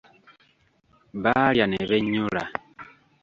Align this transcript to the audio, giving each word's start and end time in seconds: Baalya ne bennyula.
Baalya 1.23 1.65
ne 1.67 1.79
bennyula. 1.89 2.43